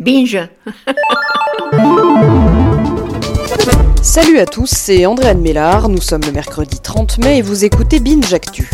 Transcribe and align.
Binge. 0.00 0.48
Salut 4.02 4.38
à 4.38 4.46
tous, 4.46 4.70
c'est 4.70 5.04
Andréane 5.04 5.42
Mélard, 5.42 5.90
nous 5.90 6.00
sommes 6.00 6.22
le 6.24 6.32
mercredi 6.32 6.80
30 6.80 7.18
mai 7.18 7.38
et 7.38 7.42
vous 7.42 7.66
écoutez 7.66 8.00
Binge 8.00 8.32
Actu. 8.32 8.70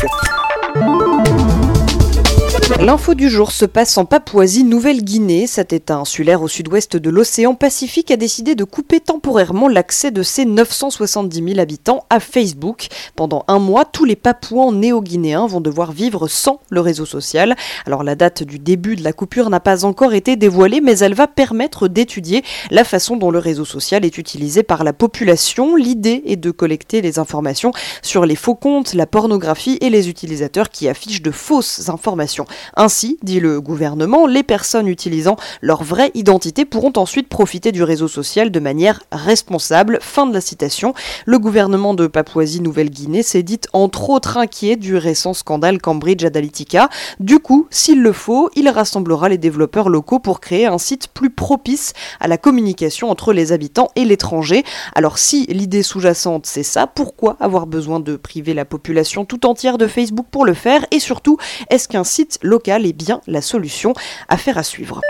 L'info 2.87 3.15
du 3.15 3.29
jour 3.29 3.51
se 3.51 3.65
passe 3.65 3.99
en 3.99 4.05
Papouasie-Nouvelle-Guinée. 4.05 5.49
Cet 5.49 5.73
État 5.73 5.97
insulaire 5.97 6.41
au 6.41 6.47
sud-ouest 6.47 6.97
de 6.97 7.11
l'océan 7.11 7.57
Pacifique 7.57 8.13
a 8.13 8.17
décidé 8.17 8.55
de 8.55 8.63
couper 8.63 9.01
temporairement 9.01 9.67
l'accès 9.67 10.13
de 10.13 10.23
ses 10.23 10.45
970 10.45 11.49
000 11.49 11.59
habitants 11.59 12.05
à 12.11 12.21
Facebook. 12.21 12.87
Pendant 13.17 13.45
un 13.49 13.59
mois, 13.59 13.87
tous 13.87 14.05
les 14.05 14.15
Papouans 14.15 14.71
néo-guinéens 14.71 15.49
vont 15.49 15.61
devoir 15.61 15.91
vivre 15.91 16.29
sans 16.29 16.61
le 16.71 16.79
réseau 16.79 17.07
social. 17.07 17.57
Alors 17.87 18.05
la 18.05 18.15
date 18.15 18.45
du 18.45 18.61
début 18.61 18.95
de 18.95 19.03
la 19.03 19.13
coupure 19.13 19.51
n'a 19.51 19.59
pas 19.59 19.85
encore 19.85 20.15
été 20.15 20.37
dévoilée, 20.37 20.81
mais 20.81 20.99
elle 20.99 21.15
va 21.15 21.27
permettre 21.27 21.89
d'étudier 21.89 22.45
la 22.71 22.85
façon 22.85 23.17
dont 23.17 23.33
le 23.33 23.41
réseau 23.41 23.65
social 23.65 24.05
est 24.05 24.17
utilisé 24.17 24.63
par 24.63 24.85
la 24.85 24.93
population. 24.93 25.75
L'idée 25.75 26.23
est 26.25 26.37
de 26.37 26.53
collecter 26.53 27.03
les 27.03 27.19
informations 27.19 27.73
sur 28.03 28.27
les 28.27 28.37
faux 28.37 28.55
comptes, 28.55 28.95
la 28.95 29.09
pornographie 29.09 29.77
et 29.81 29.91
les 29.91 30.09
utilisateurs 30.09 30.71
qui 30.71 30.89
affichent 30.89 31.23
de 31.23 31.33
fausses 31.33 31.89
informations. 31.89 32.47
Ainsi, 32.79 33.17
dit 33.23 33.41
le 33.41 33.63
gouvernement, 33.63 34.27
les 34.27 34.43
personnes 34.43 34.87
utilisant 34.87 35.37
leur 35.63 35.83
vraie 35.83 36.11
identité 36.13 36.67
pourront 36.67 36.93
ensuite 36.97 37.27
profiter 37.27 37.73
du 37.73 37.83
réseau 37.83 38.07
social 38.07 38.51
de 38.51 38.61
manière 38.61 39.01
responsable. 39.11 39.99
Fin 40.03 40.27
de 40.27 40.35
la 40.35 40.43
citation. 40.43 40.93
Le 41.25 41.39
gouvernement 41.39 41.95
de 41.95 42.07
Papouasie-Nouvelle-Guinée 42.07 43.23
s'est 43.23 43.43
dit 43.43 43.61
entre 43.73 44.11
autres 44.11 44.37
inquiet 44.37 44.77
du 44.77 44.95
récent 44.95 45.33
scandale 45.33 45.81
Cambridge 45.81 46.23
Analytica. 46.23 46.91
Du 47.19 47.39
coup, 47.39 47.67
s'il 47.71 48.03
le 48.03 48.13
faut, 48.13 48.51
il 48.57 48.69
rassemblera 48.69 49.31
les 49.31 49.39
développeurs 49.39 49.89
locaux 49.89 50.19
pour 50.19 50.41
créer 50.41 50.67
un 50.67 50.77
site 50.77 51.09
plus 51.09 51.31
propice 51.31 51.95
à 52.21 52.29
la 52.29 52.37
communication 52.37 53.09
entre 53.09 53.33
les 53.33 53.53
habitants 53.53 53.89
et 53.97 54.05
l'étranger. 54.05 54.65
Alors 54.95 55.17
si 55.17 55.47
l'idée 55.47 55.83
sous-jacente 55.83 56.45
c'est 56.45 56.63
ça, 56.63 56.87
pourquoi 56.87 57.39
avoir 57.41 57.67
besoin 57.67 58.01
de 58.01 58.17
priver 58.17 58.53
la 58.53 58.67
population 58.67 59.25
tout 59.25 59.47
entière 59.47 59.79
de 59.79 59.87
Facebook 59.87 60.27
pour 60.31 60.45
le 60.45 60.53
faire? 60.53 60.85
Et 60.91 61.01
surtout, 61.01 61.39
est-ce 61.71 61.89
qu'un 61.89 62.05
site 62.05 62.39
local 62.43 62.66
est 62.69 62.93
bien 62.93 63.21
la 63.27 63.41
solution. 63.41 63.95
Affaire 64.29 64.59
à 64.59 64.63
suivre. 64.63 65.01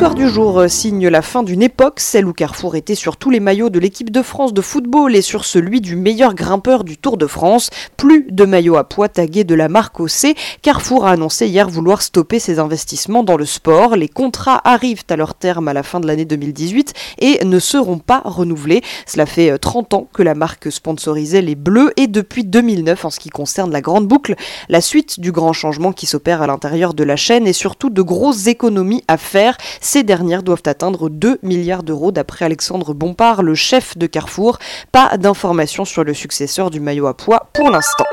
L'histoire 0.00 0.14
du 0.14 0.30
jour 0.30 0.60
euh, 0.60 0.68
signe 0.68 1.08
la 1.08 1.20
fin 1.20 1.42
d'une 1.42 1.60
époque, 1.60 2.00
celle 2.00 2.24
où 2.24 2.32
Carrefour 2.32 2.74
était 2.74 2.94
sur 2.94 3.18
tous 3.18 3.28
les 3.28 3.38
maillots 3.38 3.68
de 3.68 3.78
l'équipe 3.78 4.10
de 4.10 4.22
France 4.22 4.54
de 4.54 4.62
football 4.62 5.14
et 5.14 5.20
sur 5.20 5.44
celui 5.44 5.82
du 5.82 5.94
meilleur 5.94 6.34
grimpeur 6.34 6.84
du 6.84 6.96
Tour 6.96 7.18
de 7.18 7.26
France. 7.26 7.68
Plus 7.98 8.26
de 8.30 8.46
maillots 8.46 8.78
à 8.78 8.84
poids 8.84 9.10
tagués 9.10 9.44
de 9.44 9.54
la 9.54 9.68
marque 9.68 10.00
OC. 10.00 10.34
Carrefour 10.62 11.04
a 11.04 11.10
annoncé 11.10 11.48
hier 11.48 11.68
vouloir 11.68 12.00
stopper 12.00 12.38
ses 12.38 12.58
investissements 12.58 13.22
dans 13.22 13.36
le 13.36 13.44
sport. 13.44 13.94
Les 13.94 14.08
contrats 14.08 14.62
arrivent 14.64 15.04
à 15.10 15.16
leur 15.16 15.34
terme 15.34 15.68
à 15.68 15.74
la 15.74 15.82
fin 15.82 16.00
de 16.00 16.06
l'année 16.06 16.24
2018 16.24 16.94
et 17.18 17.44
ne 17.44 17.58
seront 17.58 17.98
pas 17.98 18.22
renouvelés. 18.24 18.80
Cela 19.04 19.26
fait 19.26 19.58
30 19.58 19.92
euh, 19.92 19.96
ans 19.98 20.08
que 20.14 20.22
la 20.22 20.34
marque 20.34 20.72
sponsorisait 20.72 21.42
les 21.42 21.56
Bleus 21.56 21.92
et 21.98 22.06
depuis 22.06 22.44
2009 22.44 23.04
en 23.04 23.10
ce 23.10 23.20
qui 23.20 23.28
concerne 23.28 23.70
la 23.70 23.82
grande 23.82 24.08
boucle, 24.08 24.34
la 24.70 24.80
suite 24.80 25.20
du 25.20 25.30
grand 25.30 25.52
changement 25.52 25.92
qui 25.92 26.06
s'opère 26.06 26.40
à 26.40 26.46
l'intérieur 26.46 26.94
de 26.94 27.04
la 27.04 27.16
chaîne 27.16 27.46
et 27.46 27.52
surtout 27.52 27.90
de 27.90 28.00
grosses 28.00 28.46
économies 28.46 29.04
à 29.06 29.18
faire. 29.18 29.58
Ces 29.92 30.04
dernières 30.04 30.44
doivent 30.44 30.62
atteindre 30.66 31.08
2 31.08 31.40
milliards 31.42 31.82
d'euros 31.82 32.12
d'après 32.12 32.44
Alexandre 32.44 32.94
Bompard, 32.94 33.42
le 33.42 33.56
chef 33.56 33.98
de 33.98 34.06
Carrefour. 34.06 34.60
Pas 34.92 35.16
d'informations 35.16 35.84
sur 35.84 36.04
le 36.04 36.14
successeur 36.14 36.70
du 36.70 36.78
maillot 36.78 37.08
à 37.08 37.16
poids 37.16 37.48
pour 37.52 37.70
l'instant. 37.70 38.04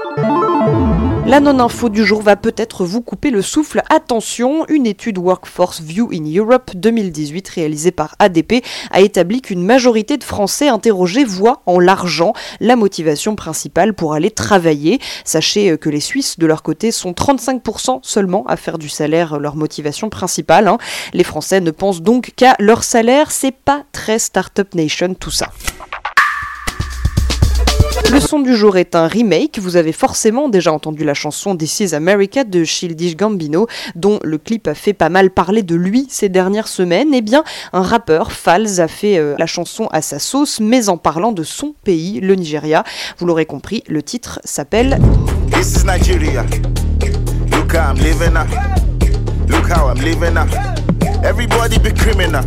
La 1.28 1.42
non-info 1.42 1.90
du 1.90 2.06
jour 2.06 2.22
va 2.22 2.38
peut-être 2.38 2.86
vous 2.86 3.02
couper 3.02 3.32
le 3.32 3.42
souffle. 3.42 3.82
Attention, 3.90 4.66
une 4.70 4.88
étude 4.88 5.18
Workforce 5.18 5.82
View 5.82 6.10
in 6.14 6.24
Europe 6.24 6.72
2018 6.74 7.50
réalisée 7.50 7.92
par 7.92 8.16
ADP 8.20 8.64
a 8.92 9.02
établi 9.02 9.42
qu'une 9.42 9.62
majorité 9.62 10.16
de 10.16 10.24
Français 10.24 10.70
interrogés 10.70 11.26
voient 11.26 11.64
en 11.66 11.80
l'argent 11.80 12.32
la 12.62 12.78
motivation 12.78 13.36
principale 13.36 13.94
pour 13.94 14.14
aller 14.14 14.32
travailler. 14.32 15.02
Sachez 15.26 15.78
que 15.78 15.90
les 15.90 16.00
Suisses, 16.00 16.40
de 16.40 16.48
leur 16.48 16.64
côté, 16.64 16.92
sont 16.92 17.12
35% 17.12 18.00
seulement 18.04 18.46
à 18.48 18.56
faire 18.56 18.78
du 18.78 18.88
salaire 18.88 19.38
leur 19.38 19.58
motivation 19.58 20.10
principale. 20.10 20.70
Hein. 20.70 20.78
Les 21.12 21.26
Français 21.26 21.60
ne 21.60 21.72
pensent 21.72 22.02
donc 22.02 22.32
qu'à 22.38 22.56
leur 22.58 22.86
salaire. 22.86 23.32
C'est 23.32 23.52
pas 23.52 23.84
très 23.92 24.18
Startup 24.18 24.74
Nation 24.76 25.14
tout 25.14 25.32
ça. 25.32 25.50
Le 28.12 28.22
son 28.22 28.40
du 28.40 28.56
jour 28.56 28.78
est 28.78 28.96
un 28.96 29.06
remake. 29.08 29.60
Vous 29.60 29.76
avez 29.76 29.92
forcément 29.92 30.48
déjà 30.48 30.72
entendu 30.72 31.04
la 31.04 31.14
chanson 31.14 31.58
This 31.58 31.82
is 31.82 31.94
America 31.94 32.44
de 32.46 32.64
Childish 32.64 33.18
Gambino, 33.18 33.68
dont 33.96 34.20
le 34.24 34.38
clip 34.38 34.68
a 34.68 34.74
fait 34.76 34.94
pas 34.94 35.10
mal 35.10 35.30
parler 35.30 35.62
de 35.62 35.76
lui 35.76 36.08
ces 36.10 36.30
dernières 36.30 36.70
semaines. 36.70 37.14
Eh 37.14 37.22
bien, 37.22 37.44
un 37.74 37.82
rappeur, 37.82 38.32
Falz, 38.32 38.80
a 38.80 38.88
fait 38.88 39.18
euh, 39.18 39.36
la 39.38 39.46
chanson 39.46 39.88
à 39.92 40.02
sa 40.02 40.20
sauce, 40.20 40.60
mais 40.62 40.88
en 40.88 40.98
parlant 40.98 41.34
de 41.34 41.44
son 41.44 41.76
pays, 41.84 42.22
le 42.22 42.36
Nigeria. 42.36 42.84
Vous 43.18 43.26
l'aurez 43.26 43.46
compris, 43.46 43.84
le 43.88 44.02
titre 44.02 44.40
s'appelle 44.46 45.00
This 45.52 45.82
is 45.82 45.86
Nigeria. 45.86 46.46
Look 47.52 47.74
how 47.74 47.94
I'm 47.94 47.98
living 47.98 48.34
Look 49.50 49.70
how 49.70 49.90
I'm 49.90 50.02
living 50.02 50.38
Everybody 51.24 51.78
be 51.80 51.94
criminal. 51.94 52.46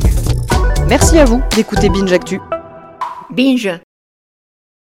Merci 0.89 1.19
à 1.19 1.27
vous 1.27 1.43
d'écouter 1.55 1.91
Binge 1.91 2.13
Actu. 2.13 2.41
Binge 3.31 3.81